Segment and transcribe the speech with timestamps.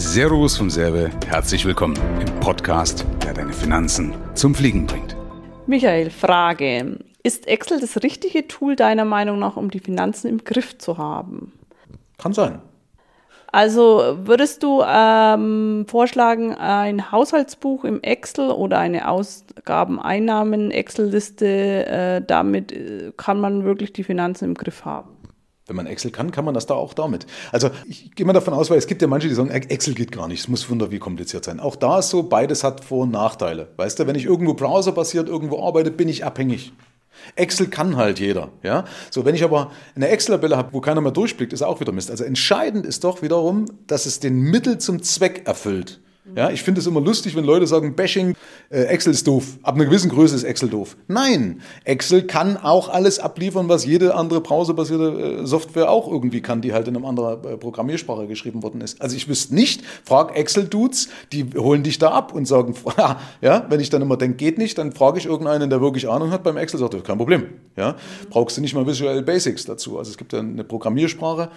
[0.00, 5.16] Servus vom Serve, herzlich willkommen im Podcast, der deine Finanzen zum Fliegen bringt.
[5.66, 7.00] Michael, Frage.
[7.24, 11.50] Ist Excel das richtige Tool deiner Meinung nach, um die Finanzen im Griff zu haben?
[12.16, 12.60] Kann sein.
[13.50, 23.10] Also würdest du ähm, vorschlagen, ein Haushaltsbuch im Excel oder eine Ausgaben-Einnahmen-Excel-Liste, äh, damit äh,
[23.16, 25.17] kann man wirklich die Finanzen im Griff haben?
[25.68, 27.26] Wenn man Excel kann, kann man das da auch damit.
[27.52, 30.12] Also ich gehe mal davon aus, weil es gibt ja manche, die sagen, Excel geht
[30.12, 31.60] gar nicht, es muss wunder wie kompliziert sein.
[31.60, 33.68] Auch da ist so, beides hat Vor- und Nachteile.
[33.76, 36.72] Weißt du, wenn ich irgendwo browserbasiert irgendwo arbeite, bin ich abhängig.
[37.36, 38.84] Excel kann halt jeder, ja.
[39.10, 42.10] So, wenn ich aber eine Excel-Tabelle habe, wo keiner mehr durchblickt, ist auch wieder Mist.
[42.10, 46.00] Also entscheidend ist doch wiederum, dass es den Mittel zum Zweck erfüllt.
[46.36, 48.34] Ja, ich finde es immer lustig, wenn Leute sagen, Bashing,
[48.70, 49.58] äh, Excel ist doof.
[49.62, 50.96] Ab einer gewissen Größe ist Excel doof.
[51.06, 56.60] Nein, Excel kann auch alles abliefern, was jede andere browserbasierte äh, Software auch irgendwie kann,
[56.60, 59.00] die halt in einer anderen äh, Programmiersprache geschrieben worden ist.
[59.00, 62.74] Also ich wüsste nicht, frag Excel-Dudes, die holen dich da ab und sagen,
[63.40, 66.30] ja, wenn ich dann immer denke, geht nicht, dann frage ich irgendeinen, der wirklich Ahnung
[66.30, 67.46] hat beim Excel, sagt kein Problem.
[67.76, 67.96] Ja,
[68.30, 69.98] brauchst du nicht mal Visual Basics dazu.
[69.98, 71.50] Also es gibt ja eine Programmiersprache.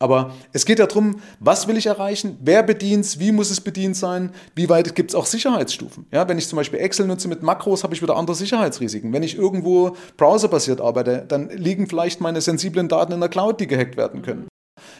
[0.00, 3.60] Aber es geht ja darum, was will ich erreichen, wer bedient es, wie muss es
[3.60, 4.13] bedient sein,
[4.54, 6.06] wie weit gibt es auch Sicherheitsstufen.
[6.12, 9.12] Ja, wenn ich zum Beispiel Excel nutze mit Makros, habe ich wieder andere Sicherheitsrisiken.
[9.12, 13.66] Wenn ich irgendwo browserbasiert arbeite, dann liegen vielleicht meine sensiblen Daten in der Cloud, die
[13.66, 14.48] gehackt werden können.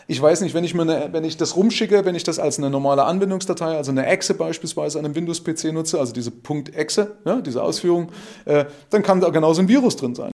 [0.06, 2.58] Ich weiß nicht, wenn ich, mir eine, wenn ich das rumschicke, wenn ich das als
[2.58, 6.32] eine normale Anwendungsdatei, also eine Exe beispielsweise an einem Windows-PC nutze, also diese
[6.74, 8.10] .exe, ja, diese Ausführung,
[8.44, 10.33] äh, dann kann da genauso ein Virus drin sein.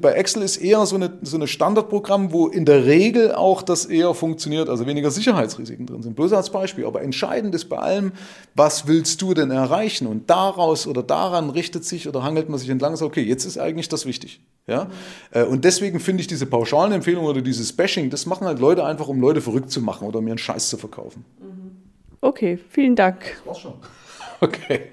[0.00, 3.86] Bei Excel ist eher so eine, so eine Standardprogramm, wo in der Regel auch das
[3.86, 6.16] eher funktioniert, also weniger Sicherheitsrisiken drin sind.
[6.16, 6.86] Bloß als Beispiel.
[6.86, 8.12] Aber entscheidend ist bei allem,
[8.54, 10.06] was willst du denn erreichen?
[10.06, 13.44] Und daraus oder daran richtet sich oder hangelt man sich entlang und sagt, okay, jetzt
[13.44, 14.40] ist eigentlich das wichtig.
[14.66, 14.88] Ja?
[15.34, 15.48] Mhm.
[15.50, 19.08] Und deswegen finde ich diese pauschalen Empfehlungen oder dieses Bashing, das machen halt Leute einfach,
[19.08, 21.24] um Leute verrückt zu machen oder mir einen Scheiß zu verkaufen.
[22.20, 23.20] Okay, vielen Dank.
[23.38, 23.74] Das war's schon.
[24.42, 24.88] Okay.